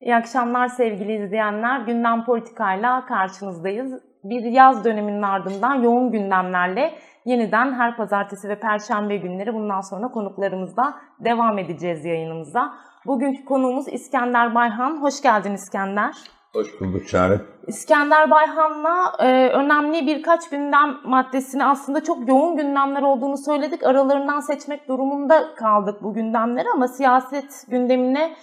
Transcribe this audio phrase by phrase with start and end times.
[0.00, 1.80] İyi akşamlar sevgili izleyenler.
[1.80, 4.02] Gündem politikayla karşınızdayız.
[4.24, 10.94] Bir yaz döneminin ardından yoğun gündemlerle yeniden her pazartesi ve perşembe günleri bundan sonra konuklarımızla
[11.20, 12.74] devam edeceğiz yayınımıza.
[13.06, 15.02] Bugünkü konuğumuz İskender Bayhan.
[15.02, 16.14] Hoş geldin İskender.
[16.52, 17.40] Hoş bulduk Çağrı.
[17.66, 23.84] İskender Bayhan'la e, önemli birkaç gündem maddesini aslında çok yoğun gündemler olduğunu söyledik.
[23.84, 28.36] Aralarından seçmek durumunda kaldık bu gündemleri ama siyaset gündemine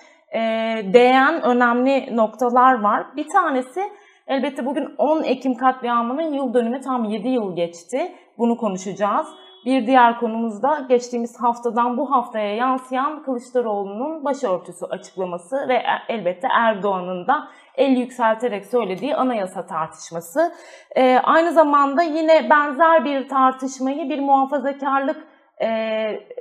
[0.94, 3.06] değen önemli noktalar var.
[3.16, 3.82] Bir tanesi
[4.28, 8.16] elbette bugün 10 Ekim katliamının yıl dönümü tam 7 yıl geçti.
[8.38, 9.28] Bunu konuşacağız.
[9.66, 17.28] Bir diğer konumuz da geçtiğimiz haftadan bu haftaya yansıyan Kılıçdaroğlu'nun başörtüsü açıklaması ve elbette Erdoğan'ın
[17.28, 20.54] da el yükselterek söylediği anayasa tartışması.
[20.96, 25.28] Ee, aynı zamanda yine benzer bir tartışmayı bir muhafazakarlık
[25.62, 25.70] e,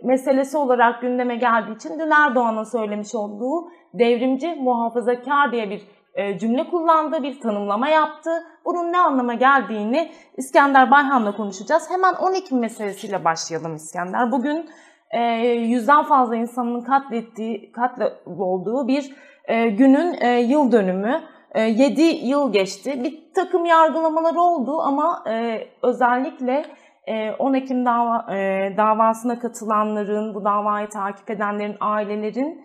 [0.03, 5.83] meselesi olarak gündeme geldiği için dün Erdoğan'ın söylemiş olduğu devrimci muhafazakar diye bir
[6.15, 8.31] e, cümle kullandı, bir tanımlama yaptı.
[8.65, 11.91] Bunun ne anlama geldiğini İskender Bayhan'la konuşacağız.
[11.91, 14.33] Hemen 12 meselesiyle başlayalım İskender.
[14.33, 14.71] Bugün
[15.11, 17.73] e, yüzden fazla insanın katlettiği,
[18.27, 21.21] olduğu bir e, günün e, yıl dönümü.
[21.55, 23.05] E, 7 yıl geçti.
[23.05, 26.65] Bir takım yargılamalar oldu ama e, özellikle
[27.39, 28.27] 10 Ekim dava,
[28.77, 32.65] davasına katılanların, bu davayı takip edenlerin, ailelerin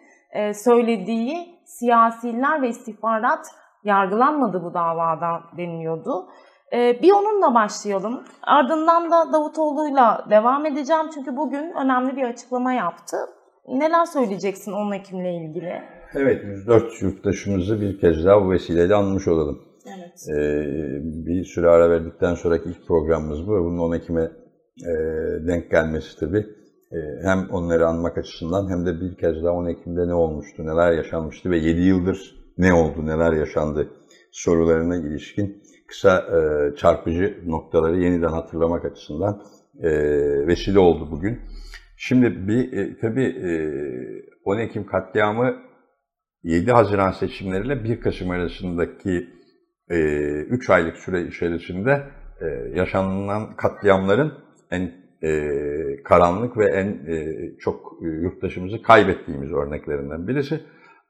[0.53, 3.45] söylediği siyasiler ve istihbarat
[3.83, 6.27] yargılanmadı bu davada deniliyordu.
[6.73, 8.23] Bir onunla başlayalım.
[8.43, 13.17] Ardından da Davutoğlu'yla devam edeceğim çünkü bugün önemli bir açıklama yaptı.
[13.67, 15.81] Neler söyleyeceksin 10 Ekim'le ilgili?
[16.13, 19.59] Evet, 104 yurttaşımızı bir kez daha bu vesileyle anmış olalım.
[19.95, 20.29] Evet.
[20.29, 23.51] Ee, bir süre ara verdikten sonraki ilk programımız bu.
[23.51, 24.31] Bunun 10 Ekim'e
[24.81, 24.93] e,
[25.47, 26.45] denk gelmesi tabii.
[26.91, 30.91] E, hem onları anmak açısından hem de bir kez daha 10 Ekim'de ne olmuştu, neler
[30.91, 33.87] yaşanmıştı ve 7 yıldır ne oldu, neler yaşandı
[34.31, 39.43] sorularına ilişkin kısa e, çarpıcı noktaları yeniden hatırlamak açısından
[39.79, 39.89] e,
[40.47, 41.39] vesile oldu bugün.
[41.97, 43.51] Şimdi bir e, tabii e,
[44.45, 45.55] 10 Ekim katliamı
[46.43, 49.36] 7 Haziran seçimleriyle 1 Kasım arasındaki
[49.89, 52.03] 3 e, aylık süre içerisinde
[52.41, 54.33] e, yaşanılan katliamların
[54.71, 54.91] en
[55.23, 55.49] e,
[56.03, 60.61] karanlık ve en e, çok yurttaşımızı kaybettiğimiz örneklerinden birisi.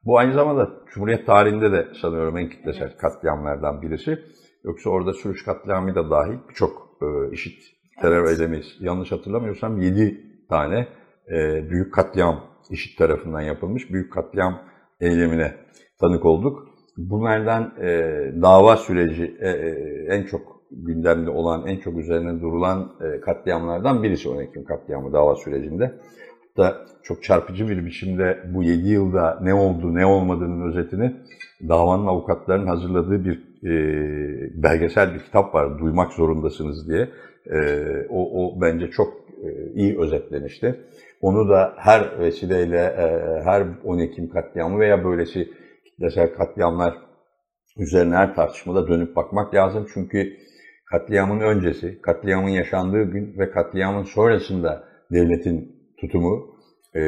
[0.06, 2.98] Bu aynı zamanda Cumhuriyet tarihinde de sanıyorum en kitlesel evet.
[2.98, 4.20] katliamlardan birisi.
[4.64, 7.64] Yoksa orada sürüş katliamı da dahil birçok e, işit
[8.02, 8.40] terör evet.
[8.40, 8.78] eylemeyiz.
[8.80, 10.88] Yanlış hatırlamıyorsam 7 tane
[11.32, 14.62] e, büyük katliam işit tarafından yapılmış büyük katliam
[15.00, 15.56] eylemine
[16.00, 16.77] tanık olduk.
[16.98, 17.88] Bunlardan e,
[18.42, 19.70] dava süreci e, e,
[20.10, 25.36] en çok gündemde olan, en çok üzerine durulan e, katliamlardan birisi 10 Ekim katliamı dava
[25.36, 25.92] sürecinde.
[26.56, 31.16] Hatta çok çarpıcı bir biçimde bu 7 yılda ne oldu, ne olmadığının özetini
[31.70, 33.74] davanın avukatlarının hazırladığı bir e,
[34.64, 37.10] belgesel bir kitap var, duymak zorundasınız diye.
[37.52, 40.76] E, o, o bence çok e, iyi özetlemişti.
[41.22, 45.50] Onu da her vesileyle, e, her 10 Ekim katliamı veya böylesi
[45.98, 46.94] kitlesel katliamlar
[47.78, 49.88] üzerine her tartışmada dönüp bakmak lazım.
[49.94, 50.34] Çünkü
[50.92, 56.56] katliamın öncesi, katliamın yaşandığı gün ve katliamın sonrasında devletin tutumu,
[56.96, 57.02] e,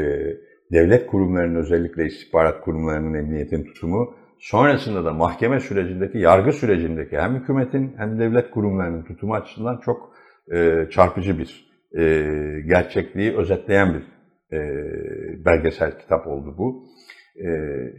[0.71, 7.93] devlet kurumlarının özellikle istihbarat kurumlarının emniyetin tutumu, sonrasında da mahkeme sürecindeki, yargı sürecindeki hem hükümetin
[7.97, 10.13] hem devlet kurumlarının tutumu açısından çok
[10.53, 12.03] e, çarpıcı bir e,
[12.67, 14.03] gerçekliği özetleyen bir
[14.57, 14.59] e,
[15.45, 16.83] belgesel kitap oldu bu.
[17.39, 17.49] E,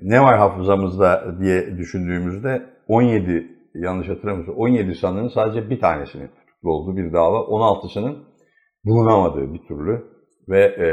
[0.03, 6.97] ne var hafızamızda diye düşündüğümüzde 17 yanlış hatırlamıyorsam 17 sanığın sadece bir tanesinin tutuklu olduğu
[6.97, 8.17] bir dava, 16'sının
[8.85, 10.05] bulunamadığı bir türlü
[10.49, 10.89] ve e,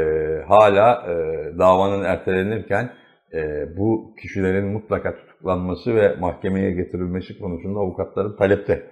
[0.48, 1.14] hala e,
[1.58, 2.90] davanın ertelenirken
[3.34, 8.86] e, bu kişilerin mutlaka tutuklanması ve mahkemeye getirilmesi konusunda avukatların talepte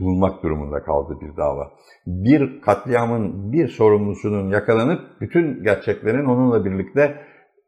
[0.00, 1.70] bulunmak durumunda kaldığı bir dava.
[2.06, 7.16] Bir katliamın bir sorumlusunun yakalanıp bütün gerçeklerin onunla birlikte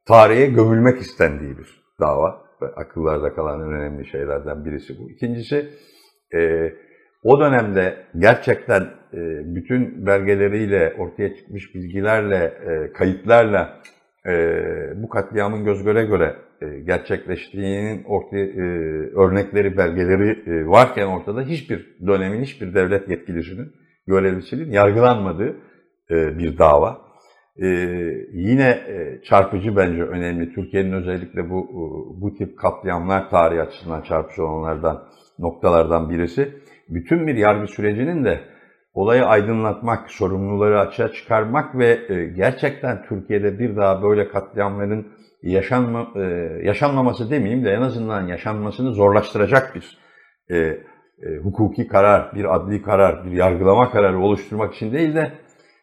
[0.07, 2.45] tarihe gömülmek istendiği bir dava.
[2.77, 5.11] Akıllarda kalan en önemli şeylerden birisi bu.
[5.11, 5.71] İkincisi,
[6.35, 6.73] e,
[7.23, 8.83] o dönemde gerçekten
[9.13, 9.19] e,
[9.55, 13.81] bütün belgeleriyle, ortaya çıkmış bilgilerle, e, kayıtlarla
[14.27, 14.33] e,
[14.97, 18.61] bu katliamın göz göre göre e, gerçekleştiğinin ortaya, e,
[19.17, 23.73] örnekleri, belgeleri e, varken ortada hiçbir dönemin, hiçbir devlet yetkilisinin,
[24.07, 25.57] görevlisinin yargılanmadığı
[26.11, 27.04] e, bir dava.
[27.63, 27.67] E,
[28.33, 30.55] yine e, çarpıcı bence önemli.
[30.55, 31.69] Türkiye'nin özellikle bu
[32.21, 35.09] bu tip katliamlar tarihi açısından çarpıcı olanlardan,
[35.39, 36.53] noktalardan birisi.
[36.89, 38.41] Bütün bir yargı sürecinin de
[38.95, 41.99] olayı aydınlatmak, sorumluları açığa çıkarmak ve
[42.37, 45.07] gerçekten Türkiye'de bir daha böyle katliamların
[45.43, 46.21] yaşanma, e,
[46.63, 49.99] yaşanmaması demeyeyim de en azından yaşanmasını zorlaştıracak bir
[50.51, 50.79] e, e,
[51.43, 55.33] hukuki karar, bir adli karar, bir yargılama kararı oluşturmak için değil de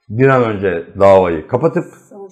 [0.09, 1.85] bir an önce davayı kapatıp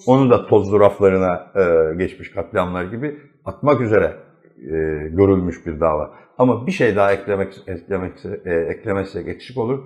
[0.06, 4.16] onu da tozlu raflarına e, geçmiş katliamlar gibi atmak üzere
[4.56, 4.70] e,
[5.08, 6.14] görülmüş bir dava.
[6.38, 8.12] Ama bir şey daha eklemek eklemek
[8.44, 9.84] e, eklemezsek eksik olur.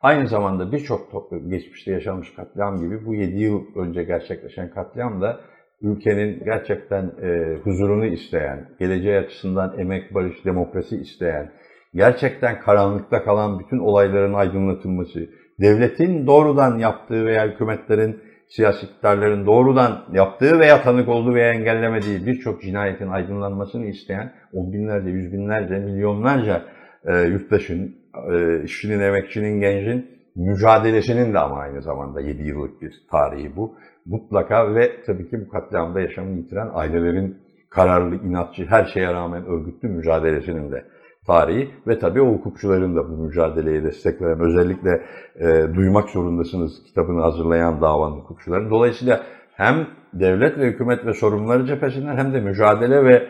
[0.00, 5.40] Aynı zamanda birçok geçmişte yaşanmış katliam gibi bu 7 yıl önce gerçekleşen katliam da
[5.82, 11.52] ülkenin gerçekten e, huzurunu isteyen, geleceği açısından emek, barış, demokrasi isteyen,
[11.94, 15.28] gerçekten karanlıkta kalan bütün olayların aydınlatılması,
[15.60, 22.62] devletin doğrudan yaptığı veya hükümetlerin, siyasi iktidarların doğrudan yaptığı veya tanık olduğu veya engellemediği birçok
[22.62, 26.62] cinayetin aydınlanmasını isteyen on binlerce, yüz binlerce, milyonlarca
[27.04, 27.96] e, yurttaşın,
[28.32, 30.06] e, işçinin, emekçinin, gencin
[30.36, 33.76] mücadelesinin de ama aynı zamanda 7 yıllık bir tarihi bu.
[34.06, 37.38] Mutlaka ve tabii ki bu katliamda yaşamını yitiren ailelerin
[37.70, 40.84] kararlı, inatçı, her şeye rağmen örgütlü mücadelesinin de
[41.26, 45.02] tarihi ve tabii o hukukçuların da bu mücadeleye destek veren, özellikle
[45.40, 48.70] e, duymak zorundasınız kitabını hazırlayan davanın hukukçuların.
[48.70, 49.20] Dolayısıyla
[49.52, 53.28] hem devlet ve hükümet ve sorumluları cephesinden hem de mücadele ve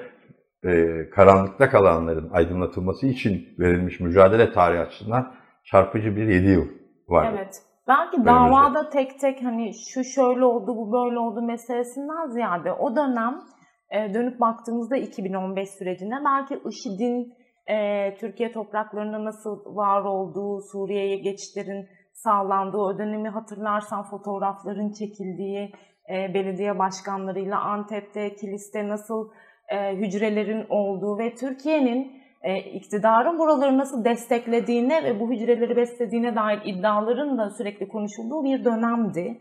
[0.65, 5.33] e, karanlıkta kalanların aydınlatılması için verilmiş mücadele tarihi açısından
[5.65, 6.65] çarpıcı bir 7 yıl
[7.09, 7.33] var.
[7.35, 7.63] Evet.
[7.89, 13.41] Belki davada tek tek hani şu şöyle oldu, bu böyle oldu meselesinden ziyade o dönem
[13.91, 17.35] e, dönüp baktığımızda 2015 sürecine belki IŞİD'in
[17.67, 25.73] e, Türkiye topraklarında nasıl var olduğu, Suriye'ye geçişlerin sağlandığı o dönemi hatırlarsan fotoğrafların çekildiği,
[26.11, 29.31] e, belediye başkanlarıyla Antep'te, Kilis'te nasıl
[29.69, 36.61] e, hücrelerin olduğu ve Türkiye'nin e, iktidarın buraları nasıl desteklediğine ve bu hücreleri beslediğine dair
[36.65, 39.39] iddiaların da sürekli konuşulduğu bir dönemdi.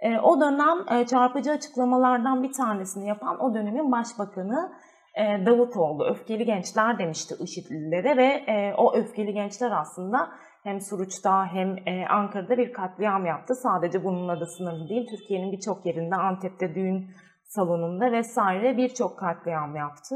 [0.00, 4.72] E, o dönem e, çarpıcı açıklamalardan bir tanesini yapan o dönemin başbakanı
[5.18, 8.44] Davutoğlu öfkeli gençler demişti IŞİD'lilere ve
[8.76, 10.30] o öfkeli gençler aslında
[10.62, 11.76] hem Suruç'ta hem
[12.08, 13.54] Ankara'da bir katliam yaptı.
[13.54, 15.06] Sadece bununla da sınırlı değil.
[15.10, 17.10] Türkiye'nin birçok yerinde Antep'te düğün
[17.44, 20.14] salonunda vesaire birçok katliam yaptı.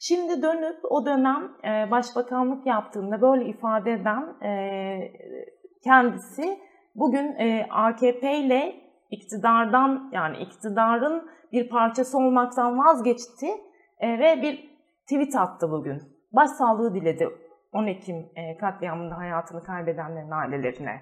[0.00, 1.52] Şimdi dönüp o dönem
[1.90, 4.36] başbakanlık yaptığında böyle ifade eden
[5.84, 6.58] kendisi
[6.94, 7.36] bugün
[7.70, 8.74] AKP ile
[9.10, 13.46] iktidardan yani iktidarın bir parçası olmaktan vazgeçti
[13.98, 16.02] e, ve bir tweet attı bugün.
[16.32, 17.28] Başsağlığı diledi
[17.72, 21.00] 10 Ekim e, katliamında hayatını kaybedenlerin ailelerine.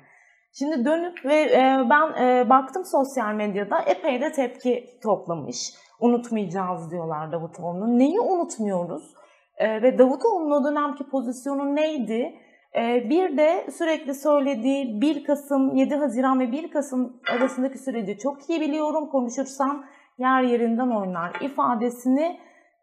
[0.58, 5.73] Şimdi dönüp ve e, ben e, baktım sosyal medyada epey de tepki toplamış.
[6.00, 7.99] Unutmayacağız diyorlar Davutoğlu'nun.
[7.99, 9.14] Neyi unutmuyoruz?
[9.56, 12.35] E, ve Davutoğlu'nun o dönemki pozisyonu neydi?
[12.76, 18.50] E, bir de sürekli söylediği 1 Kasım, 7 Haziran ve 1 Kasım arasındaki süreci çok
[18.50, 19.11] iyi biliyorum.
[19.11, 19.85] Konuşursam
[20.19, 22.40] yer yerinden oynar ifadesini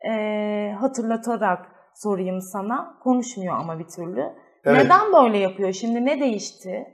[0.09, 1.65] e, hatırlatarak
[1.95, 2.97] sorayım sana.
[3.03, 4.23] Konuşmuyor ama bir türlü.
[4.65, 4.83] Evet.
[4.83, 5.73] Neden böyle yapıyor?
[5.73, 6.87] Şimdi ne değişti?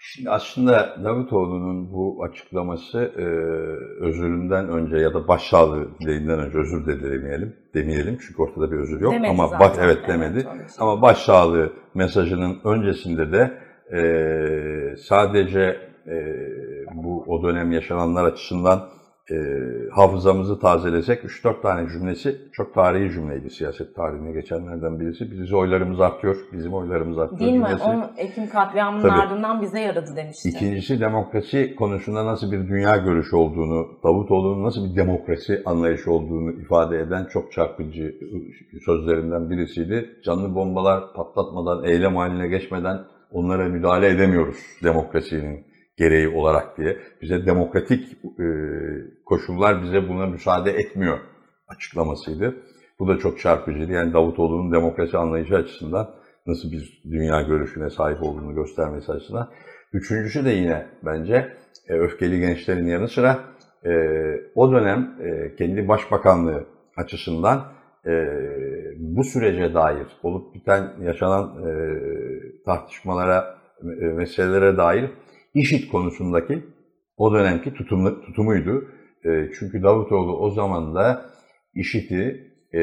[0.00, 3.24] Şimdi aslında Davutoğlu'nun bu açıklaması e,
[4.04, 9.00] özüründen önce ya da başsağlığı dileğinden önce özür de demeyelim, demeyelim çünkü ortada bir özür
[9.00, 9.60] yok demedi ama zaten.
[9.60, 13.58] baş, evet demedi evet, ama başsağlığı mesajının öncesinde de
[13.92, 14.00] e,
[14.96, 15.76] sadece
[16.06, 16.16] e,
[16.94, 18.88] bu o dönem yaşananlar açısından
[19.30, 19.36] e,
[19.92, 25.30] hafızamızı tazelesek 3-4 tane cümlesi çok tarihi cümleydi siyaset tarihine geçenlerden birisi.
[25.30, 27.74] Bizi oylarımız artıyor, bizim oylarımız artıyor Değil cümlesi.
[27.74, 27.80] mi?
[27.80, 29.20] 10 Ekim katliamının Tabii.
[29.20, 30.48] ardından bize yaradı demişti.
[30.48, 36.98] İkincisi demokrasi konusunda nasıl bir dünya görüşü olduğunu, Davutoğlu'nun nasıl bir demokrasi anlayışı olduğunu ifade
[36.98, 38.14] eden çok çarpıcı
[38.84, 40.10] sözlerinden birisiydi.
[40.24, 42.98] Canlı bombalar patlatmadan, eylem haline geçmeden
[43.32, 45.67] onlara müdahale edemiyoruz demokrasinin
[45.98, 46.96] gereği olarak diye.
[47.22, 48.46] Bize demokratik e,
[49.24, 51.18] koşullar bize buna müsaade etmiyor
[51.68, 52.56] açıklamasıydı.
[52.98, 53.92] Bu da çok çarpıcıydı.
[53.92, 56.10] Yani Davutoğlu'nun demokrasi anlayışı açısından
[56.46, 59.50] nasıl bir dünya görüşüne sahip olduğunu göstermesi açısından.
[59.92, 61.52] Üçüncüsü de yine bence
[61.88, 63.38] e, öfkeli gençlerin yanı sıra
[63.84, 63.90] e,
[64.54, 66.64] o dönem e, kendi başbakanlığı
[66.96, 67.64] açısından
[68.06, 68.10] e,
[68.98, 71.70] bu sürece dair olup biten yaşanan e,
[72.64, 75.10] tartışmalara, e, meselelere dair
[75.54, 76.64] İŞİD konusundaki
[77.16, 78.88] o dönemki tutumlu, tutumuydu.
[79.24, 81.26] E, çünkü Davutoğlu o zaman da
[81.74, 82.80] İŞİD'i e,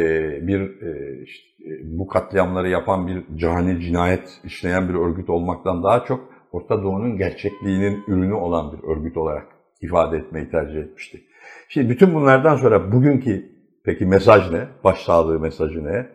[0.48, 6.06] bir e, işte, e, bu katliamları yapan bir cani cinayet işleyen bir örgüt olmaktan daha
[6.06, 9.48] çok Orta Doğu'nun gerçekliğinin ürünü olan bir örgüt olarak
[9.82, 11.24] ifade etmeyi tercih etmişti.
[11.70, 13.46] Şimdi bütün bunlardan sonra bugünkü
[13.86, 14.68] peki mesaj ne?
[14.84, 16.08] Başsağlığı mesajı ne?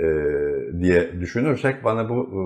[0.00, 0.06] E,
[0.82, 2.40] diye düşünürsek bana bu e,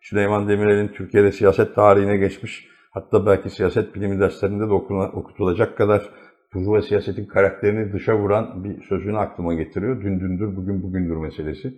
[0.00, 6.10] Süleyman Demirel'in Türkiye'de siyaset tarihine geçmiş hatta belki siyaset bilimi derslerinde de okutulacak kadar
[6.54, 10.02] Burjuva siyasetin karakterini dışa vuran bir sözünü aklıma getiriyor.
[10.02, 11.74] Dün dündür, bugün bugündür meselesi.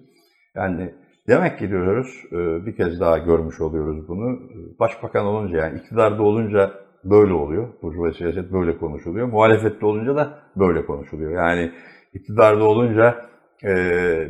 [0.54, 0.94] Yani
[1.28, 4.40] demek ki diyoruz, e, bir kez daha görmüş oluyoruz bunu.
[4.80, 6.73] Başbakan olunca yani iktidarda olunca
[7.04, 7.68] böyle oluyor.
[7.83, 9.26] Burjuva siyaset böyle konuşuluyor.
[9.26, 11.33] Muhalefette olunca da böyle konuşuluyor.
[11.33, 11.73] Yani
[12.14, 13.26] iktidarda olunca
[13.64, 13.75] e,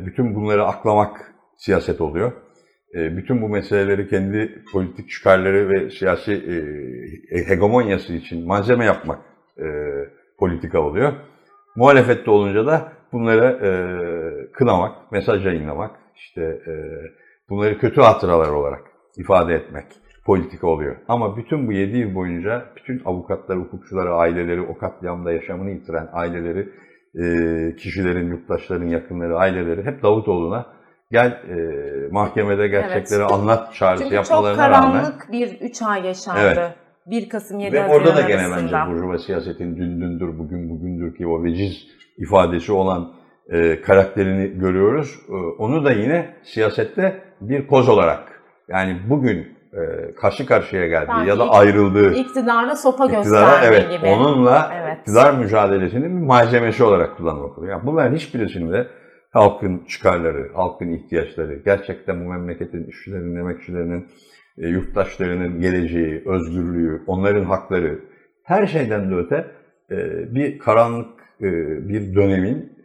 [0.05, 2.31] bütün bunları aklamak siyaset oluyor.
[2.93, 6.31] E, bütün bu meseleleri kendi politik çıkarları ve siyasi
[7.47, 9.19] hegemonyası için malzeme yapmak
[10.37, 11.13] politika oluyor.
[11.75, 13.71] Muhalefette olunca da bunları e,
[14.51, 16.73] kınamak, mesaj yayınlamak, işte e,
[17.49, 18.81] bunları kötü hatıralar olarak
[19.17, 19.85] ifade etmek
[20.25, 20.95] politika oluyor.
[21.07, 26.69] Ama bütün bu 7 yıl boyunca bütün avukatlar, hukukçuları, aileleri, o katliamda yaşamını yitiren aileleri,
[27.15, 30.65] e, kişilerin, yurttaşların yakınları, aileleri hep Davutoğlu'na
[31.11, 31.57] gel e,
[32.11, 33.31] mahkemede gerçekleri evet.
[33.31, 34.81] anlat çağrısı Çünkü yapmalarına rağmen.
[34.81, 36.39] Çünkü çok karanlık bir 3 ay yaşandı.
[36.43, 36.75] Evet.
[37.05, 38.37] 1 Kasım 7 Ve Haziran orada da arasında.
[38.37, 43.11] gene bence Burjuva siyasetin dün dündür, bugün bugündür ki o veciz ifadesi olan
[43.49, 45.19] e, karakterini görüyoruz.
[45.29, 51.29] E, onu da yine siyasette bir koz olarak yani bugün e, karşı karşıya geldiği Belki
[51.29, 54.07] ya da ayrıldığı iktidarla sopa gösterdiği evet, gibi.
[54.07, 54.97] onunla Evet.
[54.99, 57.73] iktidar mücadelesinin bir malzemesi olarak kullanmak oluyor.
[57.73, 58.87] Yani bunların hiçbirisini de
[59.35, 64.07] halkın çıkarları, halkın ihtiyaçları, gerçekten bu memleketin işçilerinin, emekçilerinin,
[64.57, 67.99] e, yurttaşlarının geleceği, özgürlüğü, onların hakları,
[68.43, 69.45] her şeyden de öte
[69.91, 69.97] e,
[70.35, 71.09] bir karanlık
[71.41, 71.47] e,
[71.89, 72.75] bir dönemin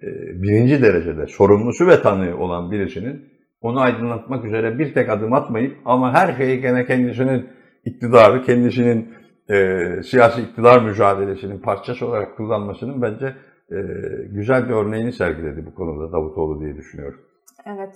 [0.42, 3.24] birinci derecede sorumlusu ve tanığı olan birisinin
[3.60, 7.48] onu aydınlatmak üzere bir tek adım atmayıp ama her şeyi gene kendisinin
[7.84, 9.08] iktidarı, kendisinin
[9.50, 13.34] e, siyasi iktidar mücadelesinin parçası olarak kullanmasının bence
[14.30, 17.20] güzel bir örneğini sergiledi bu konuda Davutoğlu diye düşünüyorum.
[17.66, 17.94] Evet.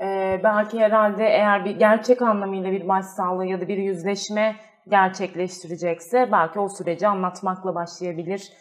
[0.00, 4.56] Ee, belki herhalde eğer bir gerçek anlamıyla bir başsağlığı ya da bir yüzleşme
[4.88, 8.52] gerçekleştirecekse belki o süreci anlatmakla başlayabilir.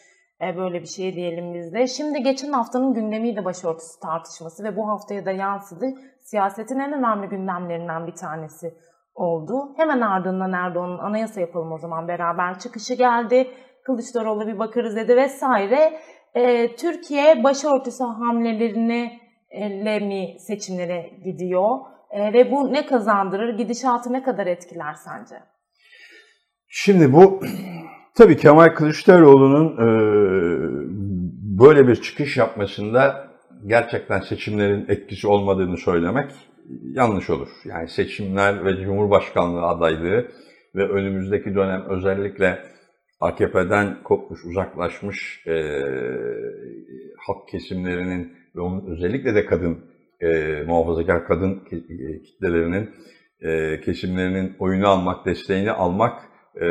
[0.42, 1.88] Ee, böyle bir şey diyelim biz de.
[1.88, 5.86] Şimdi geçen haftanın gündemiydi başörtüsü tartışması ve bu haftaya da yansıdı.
[6.20, 8.74] Siyasetin en önemli gündemlerinden bir tanesi
[9.16, 9.74] oldu.
[9.78, 13.48] Hemen ardından Erdoğan'ın anayasa yapalım o zaman beraber çıkışı geldi.
[13.84, 16.00] Kılıçdaroğlu bir bakarız dedi vesaire.
[16.38, 19.20] Ee, Türkiye başörtüsü hamlelerini
[19.86, 21.70] le mi seçimlere gidiyor?
[22.12, 23.58] E, ve bu ne kazandırır?
[23.58, 25.36] Gidişatı ne kadar etkiler sence?
[26.68, 27.40] Şimdi bu
[28.16, 29.88] tabii Kemal Kılıçdaroğlu'nun e,
[31.60, 33.28] böyle bir çıkış yapmasında
[33.66, 36.32] gerçekten seçimlerin etkisi olmadığını söylemek
[36.94, 37.50] yanlış olur.
[37.66, 40.32] Yani seçimler ve Cumhurbaşkanlığı adaylığı
[40.76, 42.60] ve önümüzdeki dönem özellikle
[43.20, 45.82] AKP'den kopmuş, uzaklaşmış e,
[47.18, 49.86] halk kesimlerinin ve onun özellikle de kadın,
[50.22, 52.90] e, muhafazakar kadın e, kitlelerinin,
[53.42, 56.22] e, kesimlerinin oyunu almak, desteğini almak
[56.62, 56.66] e,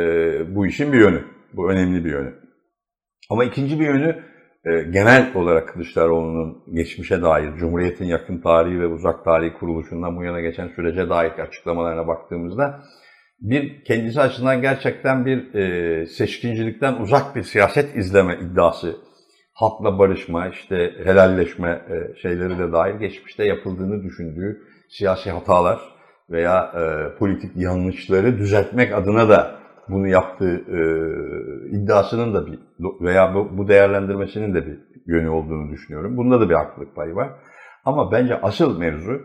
[0.55, 1.23] bu işin bir yönü.
[1.53, 2.33] Bu önemli bir yönü.
[3.29, 4.23] Ama ikinci bir yönü
[4.65, 10.41] e, genel olarak Kılıçdaroğlu'nun geçmişe dair, Cumhuriyet'in yakın tarihi ve uzak tarihi kuruluşundan bu yana
[10.41, 12.83] geçen sürece dair açıklamalarına baktığımızda
[13.39, 18.95] bir kendisi açısından gerçekten bir e, seçkincilikten uzak bir siyaset izleme iddiası
[19.53, 25.79] halkla barışma, işte helalleşme e, şeyleri de dahil geçmişte yapıldığını düşündüğü siyasi hatalar
[26.29, 30.79] veya e, politik yanlışları düzeltmek adına da bunu yaptığı e,
[31.77, 32.59] iddiasının da bir
[33.01, 36.17] veya bu, bu değerlendirmesinin de bir yönü olduğunu düşünüyorum.
[36.17, 37.29] Bunda da bir haklılık payı var.
[37.85, 39.21] Ama bence asıl mevzu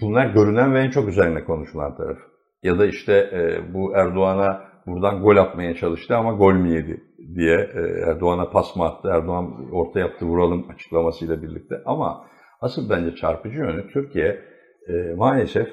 [0.00, 2.18] bunlar görünen ve en çok üzerine konuşulan taraf.
[2.62, 7.70] Ya da işte e, bu Erdoğan'a buradan gol atmaya çalıştı ama gol mü yedi diye
[7.74, 11.74] e, Erdoğan'a pas mı attı, Erdoğan orta yaptı vuralım açıklamasıyla birlikte.
[11.86, 12.26] Ama
[12.60, 14.38] asıl bence çarpıcı yönü Türkiye
[14.88, 15.68] e, maalesef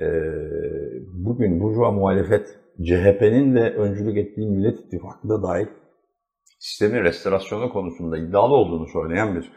[0.00, 0.06] e,
[1.14, 2.46] bugün Burjuva muhalefet
[2.84, 5.66] CHP'nin de öncülük ettiği Millet İttifakı da dahil
[6.58, 9.52] sistemin restorasyonu konusunda iddialı olduğunu söyleyen bir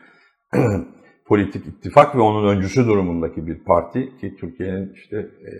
[1.25, 5.51] politik ittifak ve onun öncüsü durumundaki bir parti ki Türkiye'nin işte e,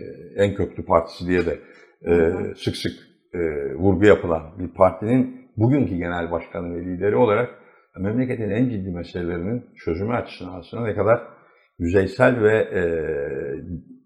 [0.44, 1.60] en köklü partisi diye de
[2.06, 2.94] e, sık sık
[3.34, 3.40] e,
[3.74, 7.50] vurgu yapılan bir partinin bugünkü genel başkanı ve lideri olarak
[8.00, 11.22] memleketin en ciddi meselelerinin çözümü açısından aslında ne kadar
[11.80, 12.84] yüzeysel ve e,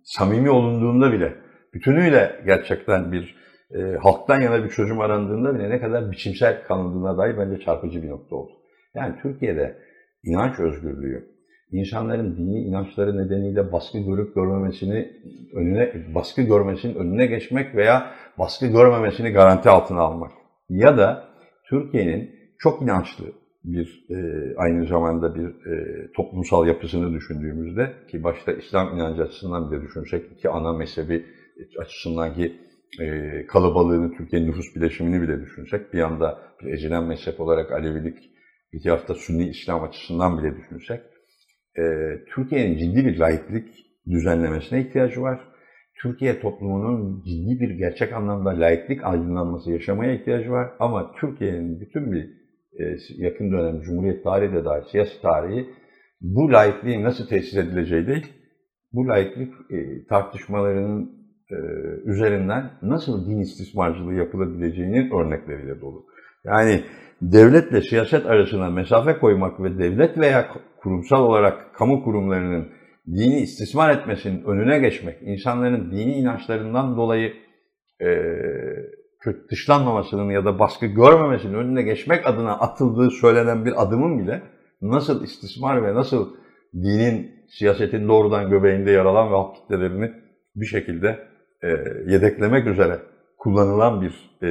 [0.03, 1.35] samimi olunduğunda bile
[1.73, 3.35] bütünüyle gerçekten bir
[3.71, 8.09] e, halktan yana bir çözüm arandığında bile ne kadar biçimsel kalındığına dair bence çarpıcı bir
[8.09, 8.51] nokta oldu.
[8.95, 9.77] Yani Türkiye'de
[10.23, 11.36] inanç özgürlüğü,
[11.71, 15.11] insanların dini inançları nedeniyle baskı görüp görmemesini
[15.53, 20.31] önüne baskı görmesinin önüne geçmek veya baskı görmemesini garanti altına almak.
[20.69, 21.27] Ya da
[21.69, 23.25] Türkiye'nin çok inançlı
[23.63, 24.15] bir e,
[24.57, 30.49] aynı zamanda bir e, toplumsal yapısını düşündüğümüzde ki başta İslam inancı açısından bile düşünsek iki
[30.49, 31.25] ana mezhebi
[31.79, 32.55] açısından ki
[33.01, 38.17] e, kalabalığını, Türkiye'nin nüfus bileşimini bile düşünsek bir yanda bir ecilen mezhep olarak Alevilik
[38.73, 41.01] bir tarafta Sünni İslam açısından bile düşünsek,
[41.77, 41.83] e,
[42.35, 43.67] Türkiye'nin ciddi bir laiklik
[44.07, 45.39] düzenlemesine ihtiyacı var.
[46.01, 50.69] Türkiye toplumunun ciddi bir gerçek anlamda laiklik aydınlanması yaşamaya ihtiyacı var.
[50.79, 52.23] Ama Türkiye'nin bütün bir
[52.79, 55.69] e, yakın dönem Cumhuriyet tarihi de dahil siyasi tarihi
[56.21, 58.33] bu laikliğin nasıl tesis edileceği değil,
[58.93, 61.11] bu laiklik e, tartışmalarının
[61.51, 61.57] e,
[62.05, 66.05] üzerinden nasıl din istismarcılığı yapılabileceğinin örnekleriyle dolu.
[66.47, 66.83] Yani
[67.21, 70.47] devletle siyaset arasına mesafe koymak ve devlet veya
[70.81, 72.67] kurumsal olarak kamu kurumlarının
[73.07, 77.33] dini istismar etmesinin önüne geçmek, insanların dini inançlarından dolayı
[78.01, 78.07] e,
[79.51, 84.41] dışlanmamasının ya da baskı görmemesinin önüne geçmek adına atıldığı söylenen bir adımın bile
[84.81, 86.35] nasıl istismar ve nasıl
[86.73, 90.11] dinin, siyasetin doğrudan göbeğinde yer alan ve halk kitlelerini
[90.55, 91.19] bir şekilde
[91.63, 91.67] e,
[92.07, 92.99] yedeklemek üzere
[93.37, 94.13] kullanılan bir
[94.43, 94.49] e,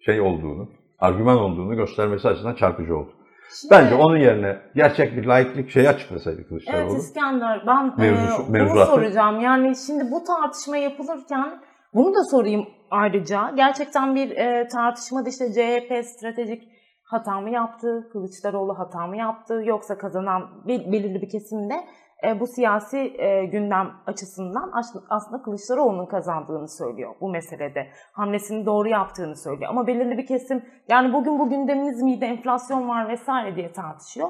[0.00, 3.12] şey olduğunu, argüman olduğunu göstermesi açısından çarpıcı oldu.
[3.60, 6.90] Şimdi, Bence onun yerine gerçek bir laiklik şeyi açıklasaydı Kılıçdaroğlu.
[6.90, 8.90] Evet İskender ben Mevzusu- e, mevzuatı.
[8.90, 9.40] soracağım.
[9.40, 11.60] Yani şimdi bu tartışma yapılırken
[11.94, 13.50] bunu da sorayım ayrıca.
[13.56, 16.62] Gerçekten bir e, tartışmada işte CHP stratejik
[17.04, 21.74] hata mı yaptı, Kılıçdaroğlu hata mı yaptı yoksa kazanan bir, belirli bir kesimde
[22.24, 27.86] e, bu siyasi e, gündem açısından as- aslında Kılıçdaroğlu'nun kazandığını söylüyor bu meselede.
[28.12, 29.70] Hamlesini doğru yaptığını söylüyor.
[29.70, 34.28] Ama belirli bir kesim yani bugün bu gündemimiz miydi, enflasyon var vesaire diye tartışıyor.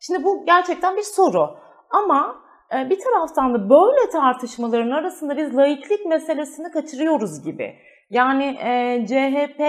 [0.00, 1.56] Şimdi bu gerçekten bir soru.
[1.90, 2.36] Ama
[2.74, 7.74] e, bir taraftan da böyle tartışmaların arasında biz laiklik meselesini kaçırıyoruz gibi.
[8.10, 9.60] Yani e, CHP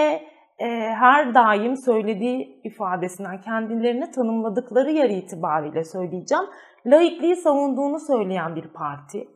[0.62, 0.68] e,
[1.00, 6.46] her daim söylediği ifadesinden kendilerini tanımladıkları yer itibariyle söyleyeceğim.
[6.86, 9.27] Laikliği savunduğunu söyleyen bir parti.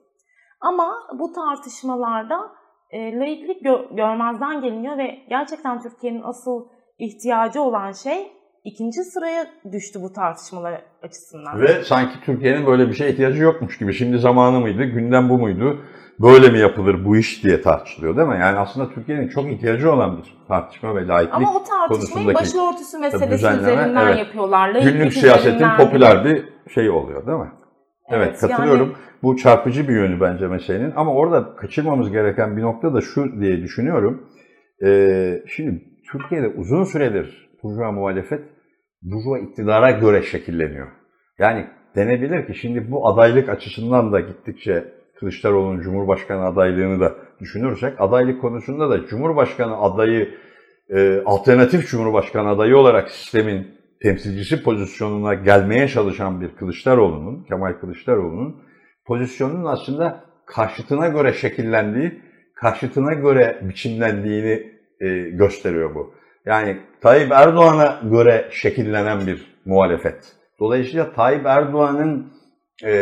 [0.62, 2.39] Ama bu tartışmalarda
[2.89, 6.67] e, laiklik gö- görmezden geliniyor ve gerçekten Türkiye'nin asıl
[7.00, 8.32] ihtiyacı olan şey
[8.63, 11.62] ikinci sıraya düştü bu tartışmalar açısından.
[11.62, 13.94] Ve sanki Türkiye'nin böyle bir şeye ihtiyacı yokmuş gibi.
[13.94, 15.82] Şimdi zamanı mıydı, gündem bu muydu,
[16.19, 18.38] böyle mi yapılır bu iş diye tartışılıyor değil mi?
[18.39, 23.47] Yani aslında Türkiye'nin çok ihtiyacı olan bir tartışma ve laiklik Ama o tartışmayı başörtüsü meselesi
[23.47, 24.17] üzerinden evet.
[24.19, 24.69] yapıyorlar.
[24.69, 27.51] Laiklik günlük siyasetin üzerinden popüler bir şey oluyor değil mi?
[28.10, 28.88] Evet, Evet, katılıyorum.
[28.88, 30.93] yani- Bu çarpıcı bir yönü bence meselenin.
[30.95, 34.28] Ama orada kaçırmamız gereken bir nokta da şu diye düşünüyorum.
[34.86, 38.41] Ee, şimdi Türkiye'de uzun süredir burjuva muhalefet
[39.01, 40.88] burjuva iktidara göre şekilleniyor.
[41.39, 48.41] Yani denebilir ki şimdi bu adaylık açısından da gittikçe Kılıçdaroğlu'nun Cumhurbaşkanı adaylığını da düşünürsek adaylık
[48.41, 50.30] konusunda da Cumhurbaşkanı adayı
[50.89, 53.67] e, alternatif Cumhurbaşkanı adayı olarak sistemin
[54.01, 58.56] temsilcisi pozisyonuna gelmeye çalışan bir Kılıçdaroğlu'nun, Kemal Kılıçdaroğlu'nun
[59.06, 62.21] pozisyonunun aslında karşıtına göre şekillendiği,
[62.56, 66.13] karşıtına göre biçimlendiğini e, gösteriyor bu.
[66.45, 70.36] Yani Tayyip Erdoğan'a göre şekillenen bir muhalefet.
[70.60, 72.34] Dolayısıyla Tayyip Erdoğan'ın
[72.86, 72.93] e,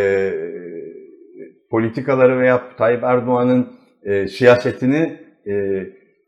[1.74, 3.68] politikaları veya Tayyip Erdoğan'ın
[4.04, 5.84] e, siyasetini e,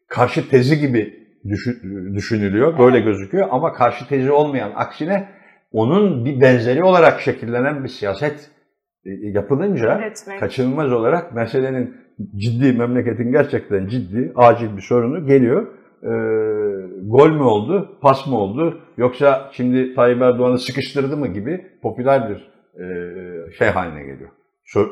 [0.07, 1.13] karşı tezi gibi
[1.45, 2.79] düşü- düşünülüyor.
[2.79, 5.29] Böyle gözüküyor ama karşı tezi olmayan aksine
[5.71, 8.49] onun bir benzeri olarak şekillenen bir siyaset
[9.05, 10.39] e, yapılınca üretmek.
[10.39, 11.97] kaçınılmaz olarak meselenin
[12.35, 15.67] ciddi, memleketin gerçekten ciddi, acil bir sorunu geliyor.
[16.03, 16.07] Ee,
[17.03, 22.51] gol mü oldu, pas mı oldu, yoksa şimdi Tayyip Erdoğan'ı sıkıştırdı mı gibi popüler bir
[22.83, 24.29] e, şey haline geliyor.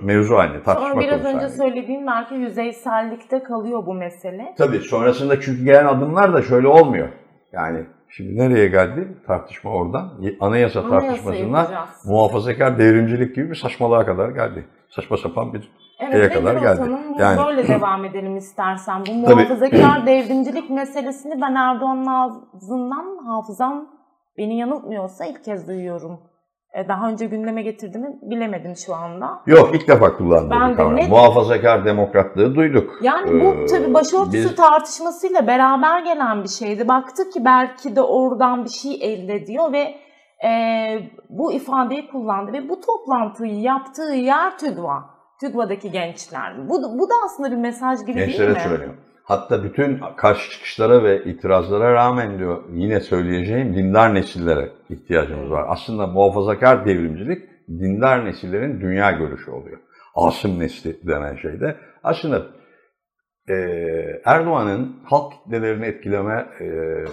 [0.01, 1.49] Mevzu haline, tartışma Sonra biraz önce haline.
[1.49, 4.55] söylediğim belki yüzeysellikte kalıyor bu mesele.
[4.57, 7.09] Tabii sonrasında çünkü gelen adımlar da şöyle olmuyor.
[7.53, 10.09] Yani şimdi nereye geldi tartışma oradan?
[10.39, 11.89] Anayasa Anayasa tartışmasından yapacağız.
[12.05, 14.65] muhafazakar devrimcilik gibi bir saçmalığa kadar geldi.
[14.89, 15.61] Saçma sapan bir
[15.99, 16.77] şeye Evet, kadar nedir o geldi.
[16.77, 16.99] tanım?
[17.19, 18.99] Yani- Böyle devam edelim istersen.
[19.01, 19.35] Bu Tabii.
[19.35, 23.87] muhafazakar devrimcilik meselesini ben Erdoğan'ın ağzından hafızam
[24.37, 26.19] beni yanıltmıyorsa ilk kez duyuyorum.
[26.73, 29.41] E, Daha önce gündeme getirdiğimi bilemedim şu anda.
[29.45, 32.91] Yok ilk defa kullandığı Ben de net- Muhafazakar demokratlığı duyduk.
[33.01, 36.87] Yani bu Ee, tabii başörtüsü biz- tartışmasıyla beraber gelen bir şeydi.
[36.87, 39.95] Baktık ki belki de oradan bir şey elde ediyor ve
[40.47, 40.51] e,
[41.29, 45.03] bu ifadeyi kullandı ve bu toplantıyı yaptığı yer TÜGVA.
[45.41, 46.69] TÜGVA'daki gençler.
[46.69, 48.59] Bu, bu da aslında bir mesaj gibi değil gençlere mi?
[48.59, 48.93] söylüyor.
[49.23, 55.65] Hatta bütün karşı çıkışlara ve itirazlara rağmen diyor yine söyleyeceğim dindar nesillere ihtiyacımız var.
[55.67, 59.79] Aslında muhafazakar devrimcilik dindar nesillerin dünya görüşü oluyor.
[60.15, 61.75] Asım nesli denen şeyde.
[62.03, 62.45] Aslında
[63.49, 63.53] e,
[64.25, 66.63] Erdoğan'ın halk kitlelerini etkileme, e,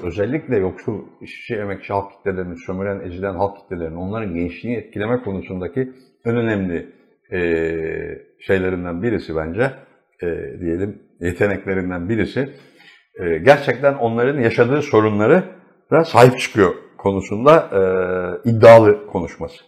[0.07, 5.93] özellikle yoksul işçi, emekçi halk kitlelerini, sömüren, ezilen halk kitlelerini, onların gençliğini etkileme konusundaki
[6.25, 6.93] en önemli
[7.33, 7.41] e,
[8.41, 9.71] şeylerinden birisi bence,
[10.23, 10.27] e,
[10.61, 12.51] diyelim yeteneklerinden birisi,
[13.21, 15.45] e, gerçekten onların yaşadığı sorunları
[16.05, 17.81] sahip çıkıyor konusunda e,
[18.51, 19.65] iddialı konuşması.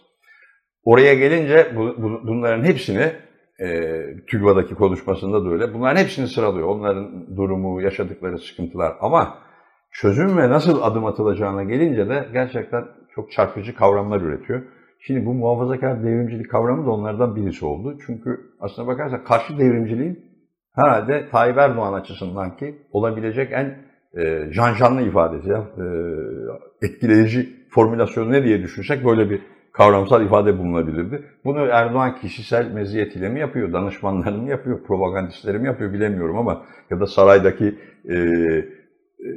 [0.83, 3.11] Oraya gelince bu, bu, bunların hepsini
[3.59, 3.91] e,
[4.27, 5.73] TÜGVA'daki konuşmasında da öyle.
[5.73, 6.67] Bunların hepsini sıralıyor.
[6.67, 8.93] Onların durumu, yaşadıkları sıkıntılar.
[9.01, 9.37] Ama
[9.91, 12.85] çözüm ve nasıl adım atılacağına gelince de gerçekten
[13.15, 14.61] çok çarpıcı kavramlar üretiyor.
[14.99, 17.97] Şimdi bu muhafazakar devrimcilik kavramı da onlardan birisi oldu.
[18.05, 20.32] Çünkü aslına bakarsak karşı devrimciliğin
[20.75, 23.77] herhalde Tayyip Erdoğan açısından ki olabilecek en
[24.21, 25.85] e, janjanlı ifadesi, ya, e,
[26.81, 29.41] etkileyici formülasyonu ne diye düşünsek böyle bir
[29.73, 31.23] kavramsal ifade bulunabilirdi.
[31.45, 36.99] Bunu Erdoğan kişisel meziyetiyle mi yapıyor, danışmanları mı yapıyor, propagandistleri mi yapıyor bilemiyorum ama ya
[36.99, 39.29] da saraydaki e, e,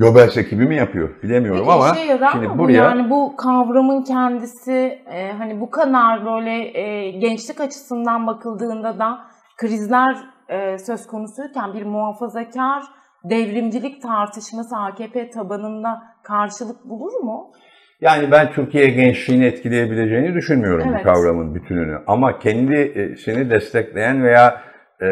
[0.00, 2.58] Göbels ekibi mi yapıyor bilemiyorum Peki ama yarar şimdi mı bu?
[2.58, 9.18] buraya yani bu kavramın kendisi e, hani bu kadar böyle e, gençlik açısından bakıldığında da
[9.56, 10.16] krizler
[10.48, 12.82] e, söz konusuyken bir muhafazakar
[13.24, 17.52] devrimcilik tartışması AKP tabanında karşılık bulur mu?
[18.00, 21.00] Yani ben Türkiye gençliğini etkileyebileceğini düşünmüyorum Evet.
[21.00, 21.98] bu kavramın bütününü.
[22.06, 24.62] Ama kendisini destekleyen veya
[25.00, 25.06] e,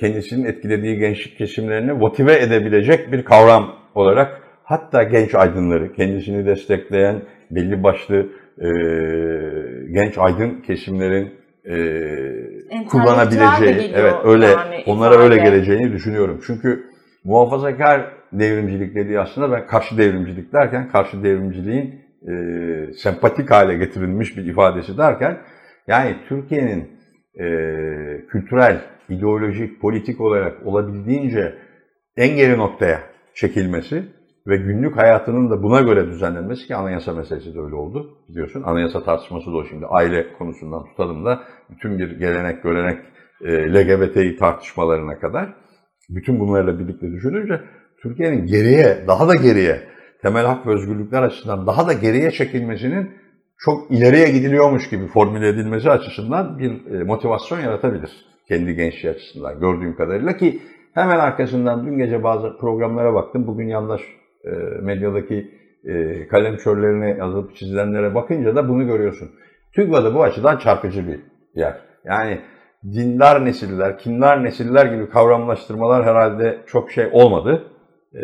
[0.00, 7.82] kendisinin etkilediği gençlik kesimlerini motive edebilecek bir kavram olarak hatta genç aydınları, kendisini destekleyen belli
[7.82, 8.16] başlı
[8.58, 8.68] e,
[9.92, 11.32] genç aydın kesimlerin
[11.64, 11.76] e,
[12.88, 15.24] kullanabileceği, evet öyle yani onlara ifade.
[15.24, 16.40] öyle geleceğini düşünüyorum.
[16.46, 16.84] Çünkü
[17.24, 24.46] muhafazakar devrimcilik dediği aslında ben karşı devrimcilik derken karşı devrimciliğin e, sempatik hale getirilmiş bir
[24.46, 25.38] ifadesi derken
[25.86, 26.90] yani Türkiye'nin
[27.34, 27.46] e,
[28.26, 31.54] kültürel, ideolojik, politik olarak olabildiğince
[32.16, 33.00] en geri noktaya
[33.34, 34.04] çekilmesi
[34.46, 38.62] ve günlük hayatının da buna göre düzenlenmesi ki anayasa meselesi de öyle oldu biliyorsun.
[38.62, 42.98] Anayasa tartışması da o şimdi aile konusundan tutalım da bütün bir gelenek, görenek,
[43.44, 45.54] e, tartışmalarına kadar
[46.10, 47.60] bütün bunlarla birlikte düşününce
[48.02, 49.80] Türkiye'nin geriye, daha da geriye,
[50.22, 53.10] temel hak ve özgürlükler açısından daha da geriye çekilmesinin
[53.58, 58.10] çok ileriye gidiliyormuş gibi formüle edilmesi açısından bir e, motivasyon yaratabilir.
[58.48, 60.62] Kendi gençliği açısından gördüğüm kadarıyla ki
[60.94, 63.46] hemen arkasından dün gece bazı programlara baktım.
[63.46, 64.00] Bugün yandaş
[64.44, 64.50] e,
[64.82, 65.50] medyadaki
[65.84, 69.30] e, kalem çöllerine yazıp çizilenlere bakınca da bunu görüyorsun.
[69.72, 71.20] TÜGVA'da bu açıdan çarpıcı bir
[71.54, 71.76] yer.
[72.04, 72.40] Yani
[72.84, 77.64] dindar nesiller, kindar nesiller gibi kavramlaştırmalar herhalde çok şey olmadı.
[78.14, 78.22] E,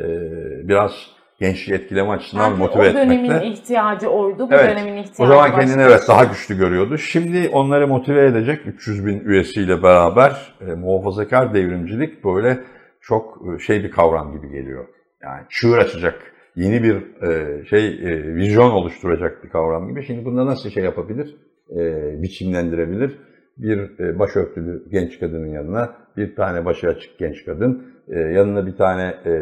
[0.68, 0.92] biraz
[1.40, 3.46] gençliği etkileme açısından Belki motive o dönemin etmekle.
[3.46, 4.70] ihtiyacı oydu, bu Evet.
[4.70, 6.98] dönemin ihtiyacı O zaman kendini evet daha güçlü görüyordu.
[6.98, 12.58] Şimdi onları motive edecek 300 bin üyesiyle beraber e, muhafazakar devrimcilik böyle
[13.00, 14.84] çok e, şey bir kavram gibi geliyor.
[15.22, 20.02] Yani çığır açacak, yeni bir e, şey e, vizyon oluşturacak bir kavram gibi.
[20.06, 21.36] Şimdi bunda nasıl şey yapabilir,
[21.70, 23.18] e, biçimlendirebilir?
[23.58, 28.76] Bir e, başörtülü genç kadının yanına bir tane başı açık genç kadın, e, yanına bir
[28.76, 29.32] tane e,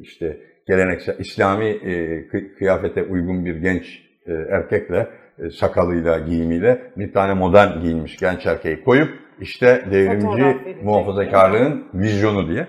[0.00, 1.92] işte geleneksel İslami e,
[2.26, 5.08] kı- kıyafete uygun bir genç e, erkekle
[5.38, 9.08] e, sakalıyla, giyimiyle bir tane modern giyinmiş genç erkeği koyup
[9.40, 12.66] işte devrimci muhafazakarlığın vizyonu diye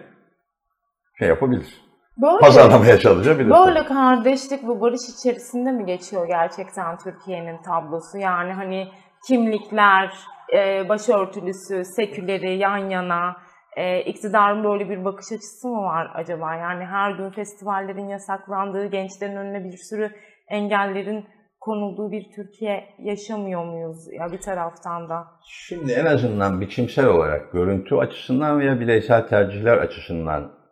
[1.20, 1.84] şey yapabilir.
[2.18, 3.50] Böyle, Pazarlamaya çalışabilir.
[3.50, 8.18] böyle kardeşlik ve barış içerisinde mi geçiyor gerçekten Türkiye'nin tablosu?
[8.18, 8.88] Yani hani
[9.28, 10.14] kimlikler,
[10.54, 13.36] e, başörtülüsü, seküleri yan yana,
[13.78, 16.56] e, iktidarın böyle bir bakış açısı mı var acaba?
[16.56, 20.12] Yani her gün festivallerin yasaklandığı, gençlerin önüne bir sürü
[20.48, 21.26] engellerin
[21.60, 25.28] konulduğu bir Türkiye yaşamıyor muyuz ya bir taraftan da?
[25.44, 30.63] Şimdi en azından biçimsel olarak görüntü açısından veya bireysel tercihler açısından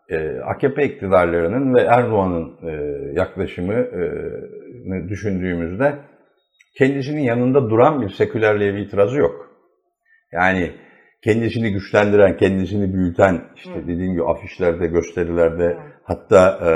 [0.45, 2.71] AKP iktidarlarının ve Erdoğan'ın e,
[3.13, 3.89] yaklaşımını
[5.09, 5.95] düşündüğümüzde
[6.77, 9.51] kendisinin yanında duran bir sekülerliğe bir itirazı yok.
[10.31, 10.71] Yani
[11.23, 13.87] kendisini güçlendiren, kendisini büyüten, işte Hı.
[13.87, 16.71] dediğim gibi afişlerde, gösterilerde, hatta e,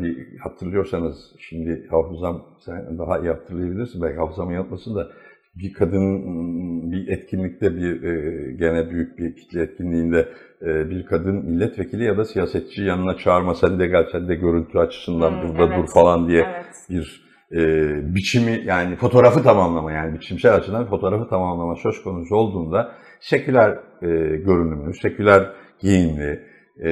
[0.00, 5.08] bir hatırlıyorsanız şimdi hafızam sen daha iyi hatırlayabilirsin belki hafızamı yanıltmasın da
[5.54, 10.28] bir kadın m, bir etkinlikte bir e, gene büyük bir kitle etkinliğinde
[10.62, 14.78] e, bir kadın milletvekili ya da siyasetçi yanına çağırma sen de gel sen de görüntü
[14.78, 15.78] açısından Hı, burada evet.
[15.78, 16.66] dur falan diye Evet.
[16.90, 23.70] bir e, biçimi yani fotoğrafı tamamlama yani biçimsel açıdan fotoğrafı tamamlama söz konusu olduğunda seküler
[24.02, 26.40] e, görünümlü, seküler giyimli
[26.84, 26.88] e,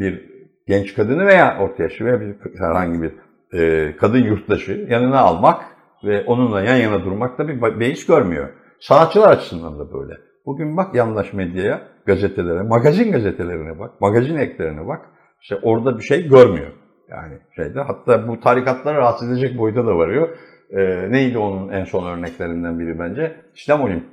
[0.00, 0.30] bir
[0.66, 3.12] genç kadını veya orta yaşlı veya bir herhangi bir
[3.58, 5.73] e, kadın yurttaşı yanına almak
[6.04, 8.48] ve onunla yan yana durmak da bir beis görmüyor.
[8.80, 10.14] Sanatçılar açısından da böyle.
[10.46, 15.06] Bugün bak yandaş medyaya, gazetelere, magazin gazetelerine bak, magazin eklerine bak.
[15.42, 16.72] İşte orada bir şey görmüyor.
[17.08, 20.28] Yani şeyde hatta bu tarikatları rahatsız edecek boyuta da varıyor.
[20.70, 23.36] Ee, neydi onun en son örneklerinden biri bence?
[23.54, 24.04] İslam olimp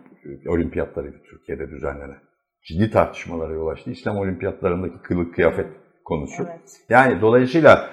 [0.48, 2.18] olimpiyatlarıydı Türkiye'de düzenlenen.
[2.64, 3.92] Ciddi tartışmalara yol açtı.
[3.92, 5.68] İslam olimpiyatlarındaki kılık kıyafet
[6.06, 6.44] konusu.
[6.44, 6.82] Evet.
[6.90, 7.90] Yani dolayısıyla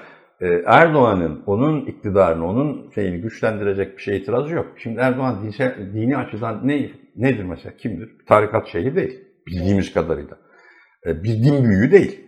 [0.67, 4.67] Erdoğan'ın onun iktidarını, onun şeyini güçlendirecek bir şey itirazı yok.
[4.77, 5.53] Şimdi Erdoğan
[5.95, 7.77] dini, açıdan ne nedir mesela?
[7.77, 8.27] Kimdir?
[8.27, 9.21] Tarikat şeyhi değil.
[9.47, 10.39] Bildiğimiz kadarıyla.
[11.07, 12.21] E, bir din büyüğü değil.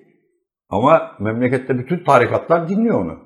[0.69, 3.19] Ama memlekette bütün tarikatlar dinliyor onu.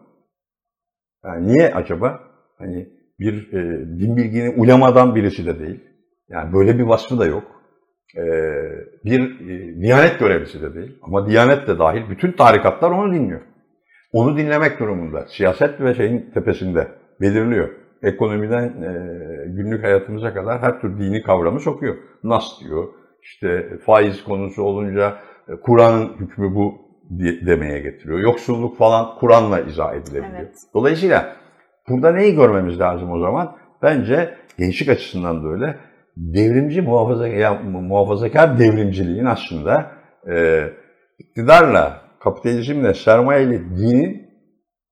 [1.24, 2.20] Yani niye acaba?
[2.58, 5.80] Hani bir e, din bilgini ulemadan birisi de değil.
[6.28, 7.44] Yani böyle bir vasfı da yok.
[8.16, 8.24] E,
[9.04, 10.98] bir e, diyanet görevlisi de değil.
[11.02, 13.40] Ama diyanet de dahil bütün tarikatlar onu dinliyor.
[14.14, 15.26] Onu dinlemek durumunda.
[15.28, 16.88] Siyaset ve şeyin tepesinde
[17.20, 17.68] belirliyor.
[18.02, 18.92] Ekonomiden e,
[19.46, 21.96] günlük hayatımıza kadar her tür dini kavramı sokuyor.
[22.24, 22.88] Nas diyor.
[23.22, 25.16] İşte faiz konusu olunca
[25.48, 26.74] e, Kur'an'ın hükmü bu
[27.46, 28.18] demeye getiriyor.
[28.18, 30.40] Yoksulluk falan Kur'an'la izah edilebiliyor.
[30.40, 30.56] Evet.
[30.74, 31.36] Dolayısıyla
[31.88, 33.56] burada neyi görmemiz lazım o zaman?
[33.82, 35.76] Bence gençlik açısından da öyle.
[36.16, 39.90] Devrimci muhafaza, ya, muhafazakar devrimciliğin aslında
[40.30, 40.64] e,
[41.18, 44.24] iktidarla, kapitalizmle, sermayeyle dinin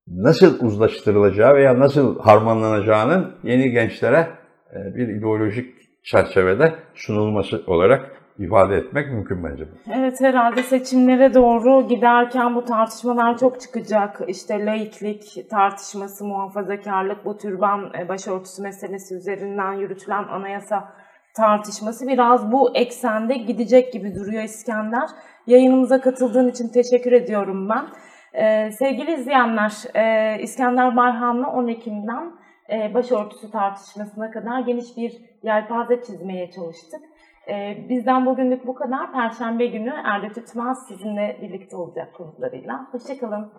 [0.06, 4.28] nasıl uzlaştırılacağı veya nasıl harmanlanacağının yeni gençlere
[4.72, 9.64] e, bir ideolojik çerçevede sunulması olarak ifade etmek mümkün bence.
[9.94, 14.20] Evet herhalde seçimlere doğru giderken bu tartışmalar çok çıkacak.
[14.28, 20.94] İşte laiklik tartışması, muhafazakarlık, bu türban e, başörtüsü meselesi üzerinden yürütülen anayasa
[21.36, 25.08] tartışması biraz bu eksende gidecek gibi duruyor İskender.
[25.46, 27.86] Yayınımıza katıldığın için teşekkür ediyorum ben.
[28.34, 32.32] Ee, sevgili izleyenler, e, İskender Bayhan'la 10 Ekim'den
[32.72, 37.00] e, başörtüsü tartışmasına kadar geniş bir yelpaze çizmeye çalıştık.
[37.48, 39.12] Ee, bizden bugünlük bu kadar.
[39.12, 42.86] Perşembe günü Erde Tütmez sizinle birlikte olacak konuklarıyla.
[42.92, 43.52] Hoşçakalın.